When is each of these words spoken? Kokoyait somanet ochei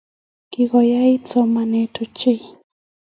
Kokoyait 0.53 1.15
somanet 1.29 1.93
ochei 2.03 2.39